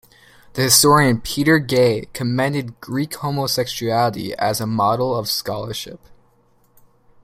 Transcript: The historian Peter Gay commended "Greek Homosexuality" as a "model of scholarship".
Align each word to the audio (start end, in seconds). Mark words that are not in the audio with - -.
The 0.53 0.63
historian 0.63 1.21
Peter 1.21 1.59
Gay 1.59 2.07
commended 2.13 2.81
"Greek 2.81 3.13
Homosexuality" 3.17 4.33
as 4.33 4.59
a 4.59 4.65
"model 4.65 5.15
of 5.15 5.29
scholarship". 5.29 5.99